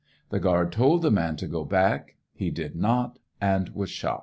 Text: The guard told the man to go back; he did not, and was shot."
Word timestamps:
The 0.31 0.39
guard 0.39 0.71
told 0.71 1.03
the 1.03 1.11
man 1.11 1.35
to 1.35 1.47
go 1.47 1.63
back; 1.63 2.15
he 2.33 2.49
did 2.49 2.75
not, 2.75 3.19
and 3.39 3.69
was 3.69 3.91
shot." 3.91 4.19